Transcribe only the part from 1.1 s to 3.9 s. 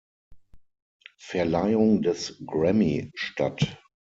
Verleihung des Grammy statt.